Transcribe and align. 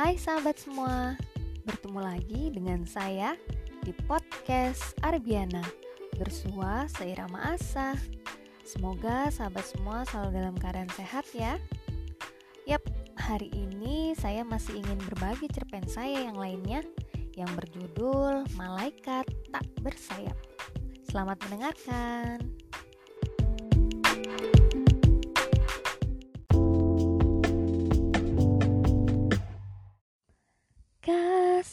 Hai 0.00 0.16
sahabat 0.16 0.56
semua, 0.56 1.12
bertemu 1.68 2.00
lagi 2.00 2.48
dengan 2.48 2.88
saya 2.88 3.36
di 3.84 3.92
podcast 4.08 4.96
Arbiana 5.04 5.60
Bersua 6.16 6.88
seirama 6.88 7.52
asa. 7.52 7.92
Semoga 8.64 9.28
sahabat 9.28 9.60
semua 9.68 10.08
selalu 10.08 10.40
dalam 10.40 10.56
keadaan 10.56 10.88
sehat 10.96 11.28
ya. 11.36 11.60
Yap, 12.64 12.80
hari 13.20 13.52
ini 13.52 14.16
saya 14.16 14.40
masih 14.40 14.80
ingin 14.80 14.96
berbagi 15.04 15.52
cerpen 15.52 15.84
saya 15.84 16.32
yang 16.32 16.40
lainnya 16.40 16.80
Yang 17.36 17.60
berjudul 17.60 18.48
Malaikat 18.56 19.28
Tak 19.52 19.68
Bersayap. 19.84 20.40
Selamat 21.12 21.36
mendengarkan 21.44 22.59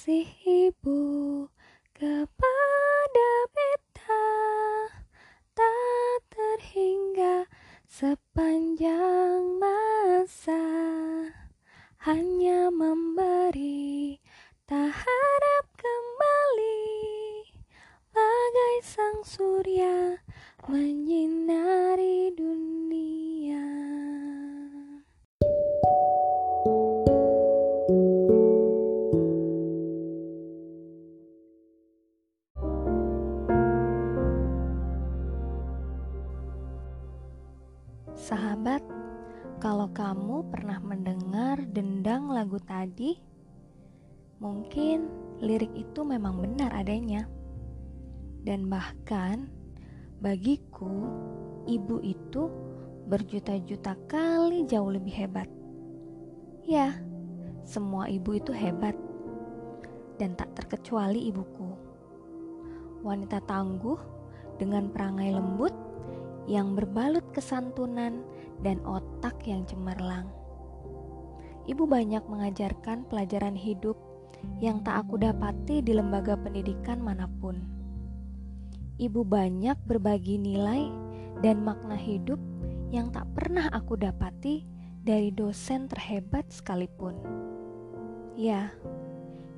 kasih 0.08 0.72
ibu 0.72 1.04
kepada 1.92 3.32
beta. 3.52 4.32
Tak 5.52 6.20
terhingga 6.32 7.44
sepanjang 7.92 9.60
masa. 9.60 10.64
Hanya 12.08 12.72
memberi 12.72 14.24
tak 14.64 14.96
harap 14.96 15.66
kembali. 15.76 17.04
Bagai 18.16 18.76
sang 18.88 19.20
surya 19.28 20.24
Sahabat, 38.28 38.84
kalau 39.64 39.88
kamu 39.96 40.52
pernah 40.52 40.84
mendengar 40.84 41.64
dendang 41.72 42.28
lagu 42.28 42.60
tadi, 42.60 43.16
mungkin 44.44 45.08
lirik 45.40 45.72
itu 45.72 46.04
memang 46.04 46.36
benar 46.36 46.76
adanya. 46.76 47.24
Dan 48.44 48.68
bahkan 48.68 49.48
bagiku, 50.20 51.08
ibu 51.72 52.04
itu 52.04 52.52
berjuta-juta 53.08 53.96
kali 54.12 54.68
jauh 54.68 54.92
lebih 54.92 55.16
hebat. 55.24 55.48
Ya, 56.68 57.00
semua 57.64 58.12
ibu 58.12 58.36
itu 58.36 58.52
hebat. 58.52 59.00
Dan 60.20 60.36
tak 60.36 60.52
terkecuali 60.52 61.32
ibuku. 61.32 61.80
Wanita 63.08 63.40
tangguh 63.48 63.96
dengan 64.60 64.92
perangai 64.92 65.32
lembut 65.32 65.87
yang 66.48 66.74
berbalut 66.80 67.28
kesantunan 67.36 68.24
dan 68.64 68.80
otak 68.88 69.36
yang 69.44 69.68
cemerlang. 69.68 70.32
Ibu 71.68 71.84
banyak 71.84 72.24
mengajarkan 72.24 73.04
pelajaran 73.12 73.54
hidup 73.54 74.00
yang 74.64 74.80
tak 74.88 75.04
aku 75.04 75.20
dapati 75.20 75.84
di 75.84 75.92
lembaga 75.92 76.40
pendidikan 76.40 77.04
mana 77.04 77.28
pun. 77.28 77.60
Ibu 78.98 79.22
banyak 79.28 79.76
berbagi 79.86 80.40
nilai 80.40 80.90
dan 81.44 81.62
makna 81.62 82.00
hidup 82.00 82.40
yang 82.90 83.12
tak 83.12 83.28
pernah 83.36 83.68
aku 83.76 84.00
dapati 84.00 84.64
dari 85.04 85.30
dosen 85.30 85.92
terhebat 85.92 86.48
sekalipun. 86.48 87.20
Ya, 88.40 88.72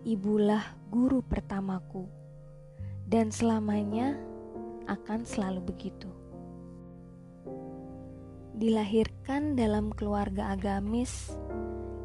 ibulah 0.01 0.65
guru 0.89 1.21
pertamaku, 1.21 2.09
dan 3.05 3.30
selamanya 3.30 4.17
akan 4.89 5.21
selalu 5.21 5.61
begitu 5.69 6.18
dilahirkan 8.59 9.55
dalam 9.55 9.95
keluarga 9.95 10.52
agamis 10.52 11.31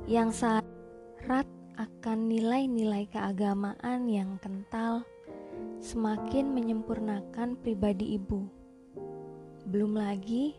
yang 0.06 0.30
syarat 0.30 1.50
akan 1.74 2.30
nilai-nilai 2.30 3.10
keagamaan 3.10 4.06
yang 4.06 4.38
kental 4.38 5.02
semakin 5.82 6.54
menyempurnakan 6.54 7.58
pribadi 7.58 8.14
ibu. 8.14 8.46
Belum 9.66 9.98
lagi 9.98 10.54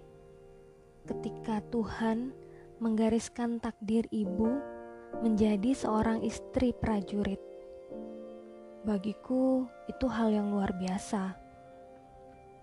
ketika 1.07 1.63
Tuhan 1.71 2.35
menggariskan 2.83 3.63
takdir 3.63 4.03
ibu 4.11 4.59
menjadi 5.23 5.71
seorang 5.71 6.19
istri 6.27 6.75
prajurit. 6.75 7.39
Bagiku 8.83 9.63
itu 9.87 10.05
hal 10.11 10.35
yang 10.35 10.51
luar 10.51 10.75
biasa. 10.75 11.39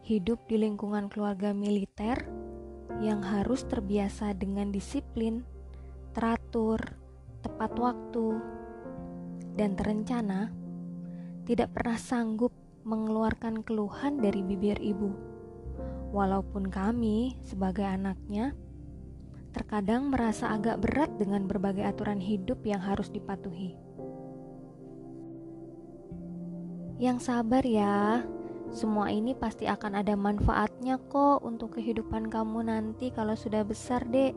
Hidup 0.04 0.44
di 0.52 0.60
lingkungan 0.60 1.08
keluarga 1.08 1.56
militer 1.56 2.41
yang 3.02 3.18
harus 3.26 3.66
terbiasa 3.66 4.30
dengan 4.38 4.70
disiplin, 4.70 5.42
teratur, 6.14 6.78
tepat 7.42 7.74
waktu, 7.74 8.38
dan 9.58 9.74
terencana, 9.74 10.54
tidak 11.42 11.74
pernah 11.74 11.98
sanggup 11.98 12.54
mengeluarkan 12.86 13.66
keluhan 13.66 14.22
dari 14.22 14.40
bibir 14.46 14.78
ibu. 14.78 15.10
Walaupun 16.14 16.70
kami, 16.70 17.34
sebagai 17.42 17.82
anaknya, 17.82 18.54
terkadang 19.50 20.08
merasa 20.08 20.54
agak 20.54 20.80
berat 20.80 21.10
dengan 21.18 21.50
berbagai 21.50 21.82
aturan 21.82 22.22
hidup 22.22 22.62
yang 22.62 22.80
harus 22.80 23.10
dipatuhi. 23.10 23.74
Yang 27.02 27.18
sabar 27.26 27.66
ya, 27.66 28.22
semua 28.72 29.12
ini 29.12 29.36
pasti 29.36 29.68
akan 29.68 30.00
ada 30.00 30.16
manfaatnya 30.16 30.96
kok 31.12 31.44
untuk 31.44 31.76
kehidupan 31.76 32.32
kamu 32.32 32.72
nanti 32.72 33.12
kalau 33.12 33.36
sudah 33.36 33.60
besar, 33.68 34.00
Dek. 34.08 34.32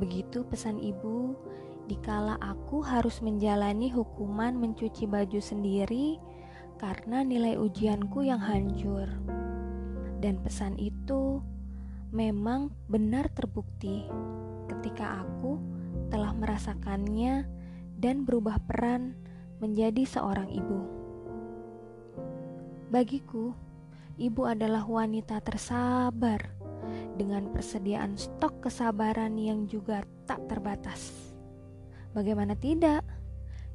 Begitu 0.00 0.48
pesan 0.48 0.80
ibu, 0.80 1.36
dikala 1.84 2.40
aku 2.40 2.80
harus 2.80 3.20
menjalani 3.20 3.92
hukuman 3.92 4.56
mencuci 4.56 5.04
baju 5.04 5.44
sendiri 5.44 6.16
karena 6.80 7.20
nilai 7.20 7.60
ujianku 7.60 8.24
yang 8.24 8.40
hancur. 8.40 9.12
Dan 10.24 10.40
pesan 10.40 10.80
itu 10.80 11.44
memang 12.16 12.72
benar 12.88 13.28
terbukti 13.28 14.08
ketika 14.72 15.20
aku 15.20 15.60
telah 16.08 16.32
merasakannya 16.32 17.44
dan 18.00 18.24
berubah 18.24 18.56
peran 18.64 19.12
menjadi 19.60 20.08
seorang 20.08 20.48
ibu. 20.48 21.03
Bagiku, 22.94 23.50
ibu 24.22 24.46
adalah 24.46 24.86
wanita 24.86 25.42
tersabar 25.42 26.38
dengan 27.18 27.50
persediaan 27.50 28.14
stok 28.14 28.70
kesabaran 28.70 29.34
yang 29.34 29.66
juga 29.66 30.06
tak 30.30 30.46
terbatas. 30.46 31.34
Bagaimana 32.14 32.54
tidak? 32.54 33.02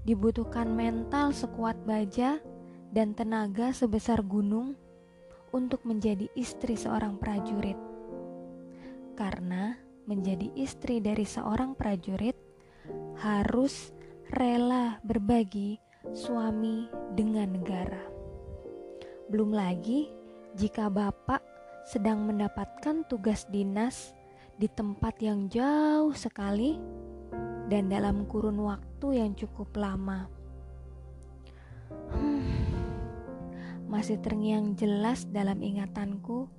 Dibutuhkan 0.07 0.71
mental 0.71 1.35
sekuat 1.35 1.83
baja 1.83 2.39
dan 2.95 3.11
tenaga 3.11 3.75
sebesar 3.75 4.23
gunung 4.23 4.79
untuk 5.51 5.83
menjadi 5.83 6.31
istri 6.39 6.79
seorang 6.79 7.19
prajurit. 7.19 7.75
Karena 9.19 9.75
menjadi 10.07 10.47
istri 10.55 11.03
dari 11.03 11.27
seorang 11.27 11.75
prajurit 11.75 12.39
harus 13.19 13.91
rela 14.31 15.03
berbagi 15.03 15.75
suami 16.15 16.87
dengan 17.19 17.59
negara. 17.59 18.08
Belum 19.29 19.53
lagi 19.53 20.09
jika 20.57 20.89
Bapak 20.89 21.45
sedang 21.85 22.25
mendapatkan 22.25 23.05
tugas 23.05 23.45
dinas 23.53 24.17
di 24.57 24.65
tempat 24.65 25.21
yang 25.21 25.45
jauh 25.53 26.17
sekali 26.17 26.81
dan 27.69 27.93
dalam 27.93 28.25
kurun 28.25 28.57
waktu 28.57 29.21
yang 29.21 29.37
cukup 29.37 29.69
lama. 29.77 30.25
Hmm, 32.09 32.41
masih 33.85 34.17
terngiang 34.17 34.73
jelas 34.73 35.29
dalam 35.29 35.61
ingatanku 35.61 36.49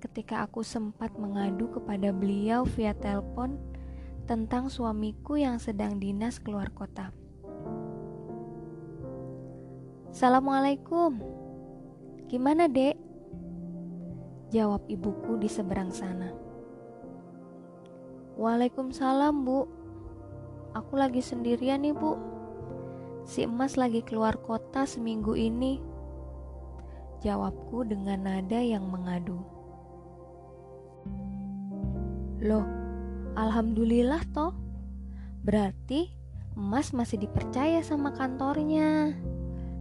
ketika 0.00 0.48
aku 0.48 0.64
sempat 0.64 1.12
mengadu 1.20 1.68
kepada 1.68 2.08
beliau 2.08 2.64
via 2.64 2.96
telepon 2.96 3.60
tentang 4.24 4.72
suamiku 4.72 5.36
yang 5.36 5.60
sedang 5.60 6.00
dinas 6.00 6.40
keluar 6.40 6.72
kota. 6.72 7.12
Assalamualaikum. 10.08 11.47
Gimana 12.28 12.68
dek? 12.68 12.92
Jawab 14.52 14.84
ibuku 14.84 15.40
di 15.40 15.48
seberang 15.48 15.88
sana. 15.88 16.28
Waalaikumsalam 18.36 19.48
bu. 19.48 19.64
Aku 20.76 21.00
lagi 21.00 21.24
sendirian 21.24 21.88
nih 21.88 21.96
bu. 21.96 22.20
Si 23.24 23.48
emas 23.48 23.80
lagi 23.80 24.04
keluar 24.04 24.36
kota 24.44 24.84
seminggu 24.84 25.40
ini. 25.40 25.80
Jawabku 27.24 27.88
dengan 27.88 28.28
nada 28.28 28.60
yang 28.60 28.84
mengadu. 28.92 29.40
Loh, 32.44 32.68
alhamdulillah 33.40 34.20
toh. 34.36 34.52
Berarti 35.48 36.12
emas 36.60 36.92
masih 36.92 37.24
dipercaya 37.24 37.80
sama 37.80 38.12
kantornya. 38.12 39.16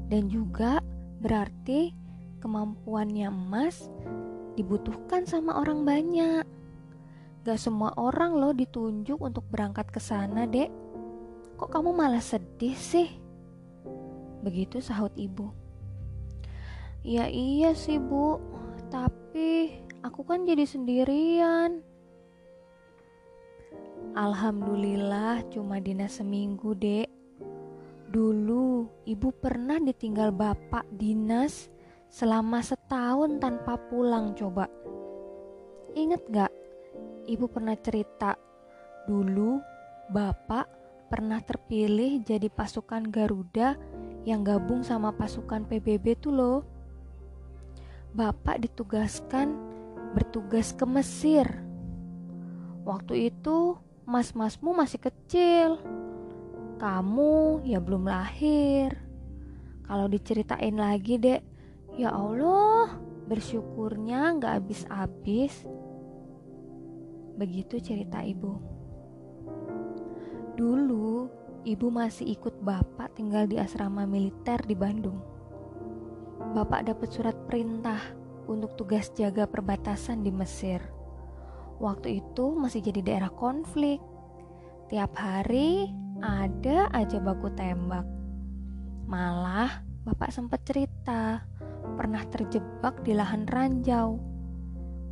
Dan 0.08 0.32
juga 0.32 0.80
berarti 1.20 2.07
kemampuannya 2.40 3.30
emas 3.30 3.90
dibutuhkan 4.58 5.30
sama 5.30 5.62
orang 5.62 5.86
banyak. 5.86 6.46
Gak 7.46 7.62
semua 7.62 7.96
orang 7.96 8.36
loh 8.36 8.52
ditunjuk 8.52 9.22
untuk 9.22 9.46
berangkat 9.48 9.88
ke 9.88 10.02
sana, 10.02 10.44
Dek. 10.50 10.68
Kok 11.56 11.70
kamu 11.72 11.96
malah 11.96 12.20
sedih 12.20 12.76
sih? 12.76 13.08
Begitu 14.44 14.84
sahut 14.84 15.14
ibu. 15.16 15.54
Ya 17.08 17.32
iya 17.32 17.72
sih, 17.72 18.02
Bu. 18.04 18.42
Tapi 18.92 19.80
aku 20.04 20.28
kan 20.28 20.44
jadi 20.44 20.68
sendirian. 20.68 21.80
Alhamdulillah 24.18 25.46
cuma 25.54 25.80
dinas 25.80 26.20
seminggu, 26.20 26.76
Dek. 26.76 27.08
Dulu 28.12 28.90
ibu 29.08 29.30
pernah 29.32 29.80
ditinggal 29.80 30.36
bapak 30.36 30.84
dinas 30.92 31.72
selama 32.18 32.66
setahun 32.66 33.38
tanpa 33.38 33.78
pulang 33.94 34.34
coba. 34.34 34.66
Ingat 35.94 36.22
gak? 36.34 36.54
Ibu 37.30 37.46
pernah 37.46 37.78
cerita 37.78 38.34
dulu 39.06 39.62
bapak 40.10 40.66
pernah 41.14 41.38
terpilih 41.46 42.26
jadi 42.26 42.50
pasukan 42.50 43.06
Garuda 43.14 43.78
yang 44.26 44.42
gabung 44.42 44.82
sama 44.82 45.14
pasukan 45.14 45.70
PBB 45.70 46.18
tuh 46.18 46.34
loh. 46.34 46.60
Bapak 48.18 48.66
ditugaskan 48.66 49.54
bertugas 50.18 50.74
ke 50.74 50.90
Mesir. 50.90 51.46
Waktu 52.82 53.30
itu 53.30 53.78
mas-masmu 54.10 54.74
masih 54.74 55.06
kecil. 55.06 55.78
Kamu 56.82 57.62
ya 57.62 57.78
belum 57.78 58.10
lahir. 58.10 58.98
Kalau 59.86 60.10
diceritain 60.10 60.76
lagi, 60.76 61.16
Dek, 61.16 61.57
ya 61.98 62.14
Allah, 62.14 62.96
bersyukurnya 63.28 64.38
nggak 64.38 64.54
habis-habis. 64.62 65.66
Begitu 67.36 67.82
cerita 67.82 68.22
ibu. 68.22 68.62
Dulu, 70.58 71.30
ibu 71.66 71.88
masih 71.90 72.38
ikut 72.38 72.62
bapak 72.62 73.18
tinggal 73.18 73.50
di 73.50 73.58
asrama 73.58 74.06
militer 74.06 74.62
di 74.64 74.74
Bandung. 74.74 75.22
Bapak 76.54 76.88
dapat 76.88 77.10
surat 77.12 77.36
perintah 77.50 78.00
untuk 78.48 78.78
tugas 78.80 79.12
jaga 79.12 79.50
perbatasan 79.50 80.24
di 80.24 80.32
Mesir 80.32 80.80
waktu 81.78 82.22
itu 82.22 82.58
masih 82.58 82.82
jadi 82.82 83.02
daerah 83.06 83.32
konflik. 83.34 84.02
Tiap 84.90 85.14
hari 85.18 85.92
ada 86.22 86.90
aja 86.94 87.18
baku 87.22 87.54
tembak. 87.54 88.06
Malah 89.08 89.86
bapak 90.04 90.34
sempat 90.34 90.64
cerita 90.66 91.44
pernah 91.98 92.22
terjebak 92.30 93.02
di 93.02 93.18
lahan 93.18 93.50
ranjau. 93.50 94.22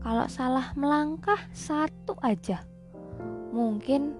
Kalau 0.05 0.29
salah 0.29 0.69
melangkah 0.77 1.41
satu 1.49 2.13
aja, 2.21 2.61
mungkin 3.49 4.13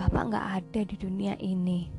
bapak 0.00 0.32
nggak 0.32 0.46
ada 0.64 0.80
di 0.88 0.96
dunia 0.96 1.36
ini. 1.44 1.92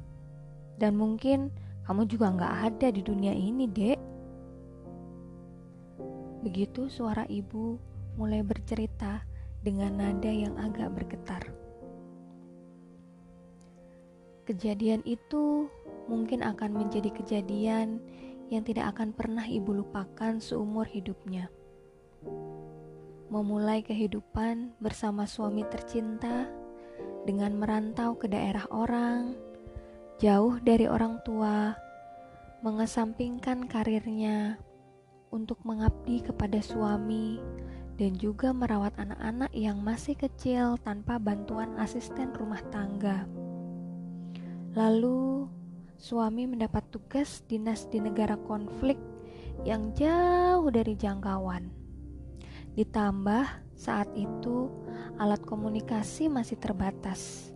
Dan 0.82 0.98
mungkin 0.98 1.54
kamu 1.86 2.10
juga 2.10 2.34
nggak 2.34 2.54
ada 2.74 2.88
di 2.90 3.06
dunia 3.06 3.32
ini, 3.32 3.70
dek. 3.70 4.02
Begitu 6.42 6.90
suara 6.90 7.30
ibu 7.30 7.78
mulai 8.18 8.42
bercerita 8.42 9.22
dengan 9.62 10.02
nada 10.02 10.30
yang 10.34 10.58
agak 10.58 10.90
bergetar. 10.98 11.46
Kejadian 14.46 15.02
itu 15.06 15.66
mungkin 16.06 16.46
akan 16.46 16.86
menjadi 16.86 17.10
kejadian 17.10 17.98
yang 18.50 18.62
tidak 18.62 18.96
akan 18.96 19.14
pernah 19.16 19.46
ibu 19.46 19.74
lupakan 19.74 20.38
seumur 20.38 20.86
hidupnya. 20.86 21.50
Memulai 23.30 23.82
kehidupan 23.82 24.78
bersama 24.78 25.26
suami 25.26 25.66
tercinta 25.66 26.46
dengan 27.26 27.58
merantau 27.58 28.14
ke 28.14 28.30
daerah 28.30 28.70
orang, 28.70 29.34
jauh 30.22 30.62
dari 30.62 30.86
orang 30.86 31.18
tua, 31.26 31.74
mengesampingkan 32.62 33.66
karirnya 33.66 34.62
untuk 35.34 35.60
mengabdi 35.66 36.22
kepada 36.22 36.62
suami 36.62 37.42
dan 37.96 38.14
juga 38.16 38.52
merawat 38.52 38.94
anak-anak 39.00 39.52
yang 39.56 39.80
masih 39.82 40.14
kecil 40.16 40.76
tanpa 40.84 41.18
bantuan 41.18 41.74
asisten 41.80 42.32
rumah 42.36 42.62
tangga. 42.70 43.26
Lalu, 44.76 45.48
suami 46.06 46.46
mendapat 46.46 46.86
tugas 46.94 47.42
dinas 47.50 47.90
di 47.90 47.98
negara 47.98 48.38
konflik 48.46 48.94
yang 49.66 49.90
jauh 49.98 50.70
dari 50.70 50.94
jangkauan. 50.94 51.74
Ditambah 52.78 53.74
saat 53.74 54.14
itu 54.14 54.70
alat 55.18 55.42
komunikasi 55.42 56.30
masih 56.30 56.62
terbatas. 56.62 57.50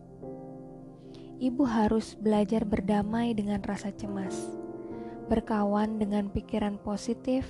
Ibu 1.38 1.62
harus 1.62 2.18
belajar 2.18 2.66
berdamai 2.66 3.38
dengan 3.38 3.62
rasa 3.62 3.94
cemas, 3.94 4.34
berkawan 5.30 6.02
dengan 6.02 6.34
pikiran 6.34 6.81
positif, 6.81 7.45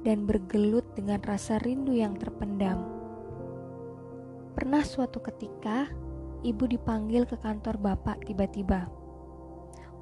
dan 0.00 0.24
bergelut 0.24 0.88
dengan 0.96 1.20
rasa 1.28 1.60
rindu 1.60 1.92
yang 1.92 2.16
terpendam. 2.16 2.88
Pernah 4.56 4.80
suatu 4.80 5.20
ketika, 5.20 5.92
ibu 6.40 6.64
dipanggil 6.64 7.28
ke 7.28 7.36
kantor 7.36 7.76
bapak 7.76 8.24
tiba-tiba. 8.24 8.95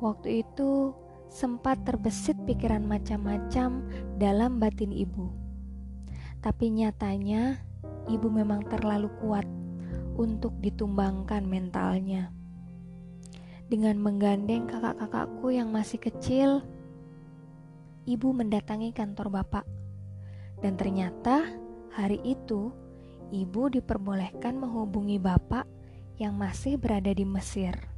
Waktu 0.02 0.46
itu 0.46 0.94
sempat 1.30 1.82
terbesit 1.82 2.38
pikiran 2.46 2.86
macam-macam 2.86 3.82
dalam 4.18 4.62
batin 4.62 4.94
ibu. 4.94 5.30
Tapi 6.38 6.70
nyatanya, 6.70 7.58
ibu 8.06 8.28
memang 8.30 8.62
terlalu 8.70 9.10
kuat 9.18 9.46
untuk 10.14 10.54
ditumbangkan 10.62 11.42
mentalnya. 11.42 12.30
Dengan 13.66 13.98
menggandeng 13.98 14.70
kakak-kakakku 14.70 15.50
yang 15.50 15.74
masih 15.74 15.98
kecil, 15.98 16.62
ibu 18.04 18.28
mendatangi 18.30 18.92
kantor 18.92 19.32
bapak 19.32 19.64
dan 20.60 20.76
ternyata 20.76 21.48
hari 21.92 22.20
itu 22.24 22.72
ibu 23.32 23.72
diperbolehkan 23.72 24.56
menghubungi 24.60 25.16
bapak 25.20 25.68
yang 26.20 26.36
masih 26.36 26.78
berada 26.78 27.10
di 27.10 27.24
Mesir. 27.26 27.93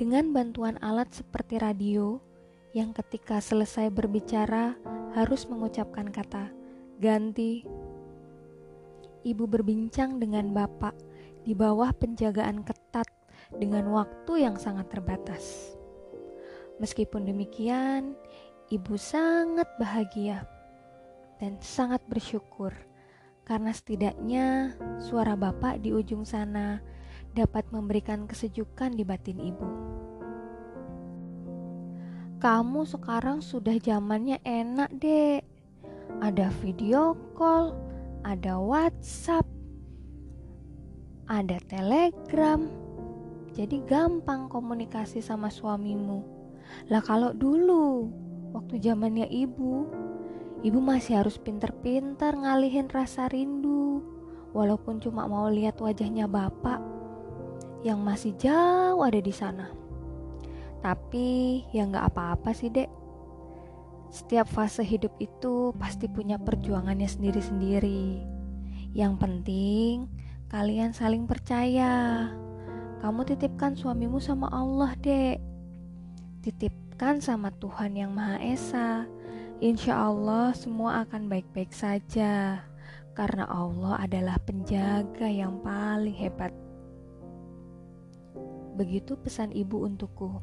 Dengan 0.00 0.32
bantuan 0.32 0.80
alat 0.80 1.12
seperti 1.12 1.60
radio 1.60 2.24
yang 2.72 2.96
ketika 2.96 3.36
selesai 3.36 3.92
berbicara 3.92 4.72
harus 5.12 5.44
mengucapkan 5.44 6.08
kata 6.08 6.48
ganti. 6.96 7.68
Ibu 9.20 9.44
berbincang 9.44 10.16
dengan 10.16 10.56
bapak 10.56 10.96
di 11.44 11.52
bawah 11.52 11.92
penjagaan 11.92 12.64
ketat 12.64 13.12
dengan 13.52 13.92
waktu 13.92 14.48
yang 14.48 14.56
sangat 14.56 14.88
terbatas. 14.88 15.76
Meskipun 16.80 17.28
demikian, 17.28 18.16
ibu 18.72 18.96
sangat 18.96 19.68
bahagia 19.76 20.48
dan 21.44 21.60
sangat 21.60 22.00
bersyukur 22.08 22.72
karena 23.44 23.68
setidaknya 23.76 24.72
suara 24.96 25.36
bapak 25.36 25.84
di 25.84 25.92
ujung 25.92 26.24
sana 26.24 26.80
dapat 27.36 27.66
memberikan 27.70 28.26
kesejukan 28.26 28.94
di 28.94 29.02
batin 29.06 29.38
ibu. 29.38 29.68
Kamu 32.40 32.88
sekarang 32.88 33.44
sudah 33.44 33.76
zamannya 33.76 34.40
enak, 34.42 34.90
Dek. 34.96 35.44
Ada 36.24 36.48
video 36.64 37.14
call, 37.36 37.76
ada 38.24 38.56
WhatsApp, 38.56 39.44
ada 41.28 41.60
Telegram. 41.68 42.64
Jadi 43.52 43.84
gampang 43.84 44.48
komunikasi 44.48 45.20
sama 45.20 45.52
suamimu. 45.52 46.24
Lah 46.88 47.02
kalau 47.04 47.36
dulu 47.36 48.08
Waktu 48.50 48.82
zamannya 48.82 49.30
ibu, 49.30 49.86
ibu 50.66 50.78
masih 50.82 51.22
harus 51.22 51.38
pinter-pinter 51.38 52.34
ngalihin 52.34 52.90
rasa 52.90 53.30
rindu, 53.30 54.02
walaupun 54.50 54.98
cuma 54.98 55.30
mau 55.30 55.46
lihat 55.46 55.78
wajahnya 55.78 56.26
bapak 56.26 56.82
yang 57.86 58.00
masih 58.00 58.36
jauh 58.36 59.00
ada 59.00 59.20
di 59.20 59.32
sana. 59.32 59.70
Tapi 60.80 61.60
ya 61.70 61.84
nggak 61.86 62.12
apa-apa 62.12 62.50
sih 62.52 62.72
dek. 62.72 62.88
Setiap 64.10 64.50
fase 64.50 64.82
hidup 64.82 65.14
itu 65.22 65.70
pasti 65.78 66.10
punya 66.10 66.40
perjuangannya 66.40 67.06
sendiri-sendiri. 67.06 68.24
Yang 68.90 69.14
penting 69.22 69.94
kalian 70.50 70.90
saling 70.90 71.30
percaya. 71.30 72.26
Kamu 73.00 73.24
titipkan 73.24 73.78
suamimu 73.78 74.20
sama 74.20 74.52
Allah, 74.52 74.92
Dek. 75.00 75.40
Titip 76.44 76.74
serahkan 77.00 77.24
sama 77.24 77.48
Tuhan 77.56 77.96
Yang 77.96 78.12
Maha 78.12 78.36
Esa. 78.44 79.08
Insya 79.64 80.04
Allah, 80.04 80.52
semua 80.52 81.00
akan 81.00 81.32
baik-baik 81.32 81.72
saja, 81.72 82.60
karena 83.16 83.48
Allah 83.48 84.04
adalah 84.04 84.36
penjaga 84.44 85.24
yang 85.24 85.64
paling 85.64 86.12
hebat. 86.12 86.52
Begitu 88.78 89.18
pesan 89.18 89.50
ibu 89.54 89.82
untukku. 89.86 90.40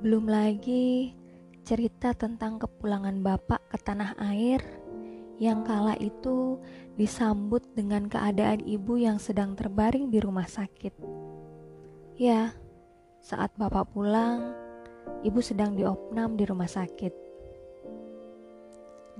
Belum 0.00 0.24
lagi 0.28 1.12
cerita 1.60 2.16
tentang 2.16 2.56
kepulangan 2.56 3.20
bapak 3.20 3.60
ke 3.68 3.78
tanah 3.78 4.16
air 4.32 4.64
yang 5.40 5.64
kala 5.64 5.96
itu 6.00 6.60
disambut 6.96 7.64
dengan 7.76 8.08
keadaan 8.08 8.64
ibu 8.64 8.96
yang 8.96 9.20
sedang 9.20 9.56
terbaring 9.56 10.12
di 10.12 10.20
rumah 10.20 10.48
sakit. 10.48 10.92
Ya, 12.16 12.52
saat 13.20 13.52
bapak 13.56 13.92
pulang, 13.92 14.56
ibu 15.20 15.40
sedang 15.44 15.76
diopnam 15.76 16.36
di 16.36 16.44
rumah 16.48 16.68
sakit. 16.68 17.12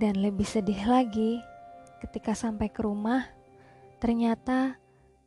Dan 0.00 0.24
lebih 0.24 0.48
sedih 0.48 0.80
lagi, 0.88 1.40
ketika 2.00 2.32
sampai 2.32 2.72
ke 2.72 2.80
rumah, 2.80 3.28
ternyata 4.00 4.79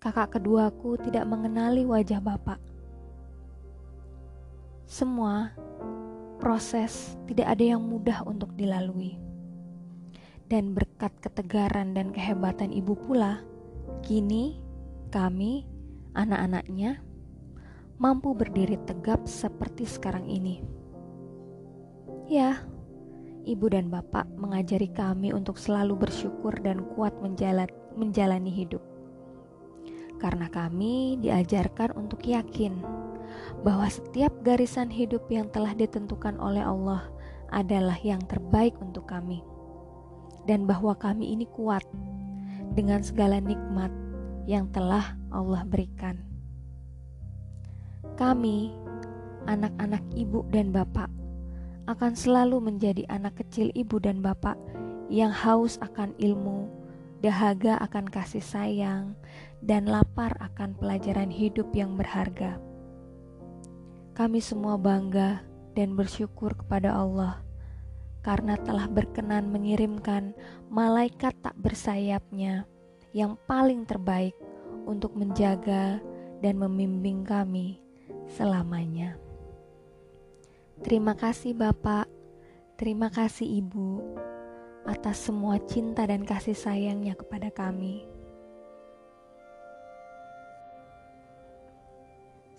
kakak 0.03 0.35
keduaku 0.35 0.99
tidak 0.99 1.23
mengenali 1.23 1.87
wajah 1.87 2.19
bapak. 2.19 2.59
Semua 4.83 5.55
proses 6.43 7.15
tidak 7.23 7.55
ada 7.55 7.63
yang 7.63 7.79
mudah 7.79 8.19
untuk 8.27 8.51
dilalui. 8.59 9.15
Dan 10.51 10.75
berkat 10.75 11.15
ketegaran 11.23 11.95
dan 11.95 12.11
kehebatan 12.11 12.75
ibu 12.75 12.99
pula, 12.99 13.39
kini 14.03 14.59
kami, 15.07 15.63
anak-anaknya, 16.19 16.99
mampu 17.95 18.35
berdiri 18.35 18.75
tegap 18.83 19.23
seperti 19.23 19.87
sekarang 19.87 20.27
ini. 20.27 20.59
Ya, 22.27 22.59
ibu 23.47 23.71
dan 23.71 23.87
bapak 23.87 24.27
mengajari 24.35 24.91
kami 24.91 25.31
untuk 25.31 25.55
selalu 25.55 25.95
bersyukur 25.95 26.59
dan 26.59 26.83
kuat 26.91 27.15
menjalani 27.95 28.51
hidup. 28.51 28.92
Karena 30.23 30.47
kami 30.47 31.19
diajarkan 31.19 31.99
untuk 31.99 32.23
yakin 32.23 32.79
bahwa 33.67 33.91
setiap 33.91 34.31
garisan 34.39 34.87
hidup 34.87 35.27
yang 35.27 35.51
telah 35.51 35.75
ditentukan 35.75 36.39
oleh 36.39 36.63
Allah 36.63 37.11
adalah 37.51 37.99
yang 37.99 38.23
terbaik 38.23 38.71
untuk 38.79 39.03
kami, 39.03 39.43
dan 40.47 40.63
bahwa 40.63 40.95
kami 40.95 41.35
ini 41.35 41.43
kuat 41.51 41.83
dengan 42.71 43.03
segala 43.03 43.43
nikmat 43.43 43.91
yang 44.47 44.71
telah 44.71 45.19
Allah 45.27 45.67
berikan. 45.67 46.23
Kami, 48.15 48.71
anak-anak 49.43 50.03
ibu 50.15 50.47
dan 50.55 50.71
bapak, 50.71 51.11
akan 51.91 52.15
selalu 52.15 52.63
menjadi 52.63 53.03
anak 53.11 53.43
kecil 53.43 53.75
ibu 53.75 53.99
dan 53.99 54.23
bapak 54.23 54.55
yang 55.11 55.35
haus 55.35 55.75
akan 55.83 56.15
ilmu, 56.15 56.71
dahaga 57.19 57.75
akan 57.83 58.07
kasih 58.07 58.43
sayang, 58.43 59.15
dan 59.63 59.87
lapar 59.87 60.35
akan 60.43 60.75
pelajaran 60.75 61.31
hidup 61.31 61.71
yang 61.71 61.95
berharga. 61.95 62.59
Kami 64.13 64.43
semua 64.43 64.75
bangga 64.75 65.41
dan 65.73 65.95
bersyukur 65.95 66.53
kepada 66.53 66.93
Allah 66.93 67.41
karena 68.23 68.55
telah 68.59 68.87
berkenan 68.87 69.51
mengirimkan 69.51 70.35
malaikat 70.71 71.35
tak 71.43 71.55
bersayapnya 71.59 72.67
yang 73.11 73.39
paling 73.49 73.83
terbaik 73.87 74.35
untuk 74.83 75.15
menjaga 75.15 75.99
dan 76.43 76.59
membimbing 76.59 77.23
kami 77.23 77.79
selamanya. 78.27 79.15
Terima 80.83 81.15
kasih 81.15 81.55
Bapak, 81.55 82.11
terima 82.75 83.07
kasih 83.07 83.63
Ibu 83.63 84.19
atas 84.83 85.31
semua 85.31 85.55
cinta 85.63 86.03
dan 86.03 86.27
kasih 86.27 86.55
sayangnya 86.55 87.15
kepada 87.15 87.47
kami. 87.47 88.12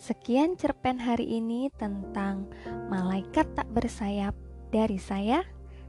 Sekian 0.05 0.53
cerpen 0.61 1.01
hari 1.01 1.41
ini 1.41 1.73
tentang 1.81 2.45
malaikat 2.93 3.49
tak 3.57 3.65
bersayap 3.73 4.37
dari 4.69 5.01
saya. 5.01 5.41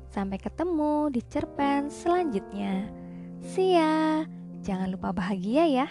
Sampai 0.08 0.40
ketemu 0.40 1.12
di 1.12 1.20
cerpen 1.20 1.92
selanjutnya. 1.92 2.88
See 3.44 3.76
ya. 3.76 4.24
Jangan 4.64 4.96
lupa 4.96 5.12
bahagia 5.12 5.68
ya. 5.68 5.88